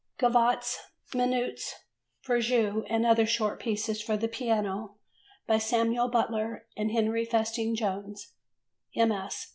[0.17, 0.77] Gavottes,
[1.13, 1.75] Minuets,
[2.21, 4.95] Fugues and other short pieces for the piano
[5.45, 8.33] by Samuel Butler and Henry Festing Jones:
[8.95, 9.45] MS.